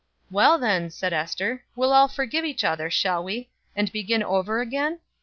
"Well, 0.31 0.57
then," 0.57 0.89
said 0.89 1.13
Ester, 1.13 1.63
"we'll 1.75 1.93
all 1.93 2.07
forgive 2.07 2.43
each 2.43 2.63
other, 2.63 2.89
shall 2.89 3.23
we, 3.23 3.51
and 3.75 3.91
begin 3.91 4.23
over 4.23 4.59
again? 4.59 4.97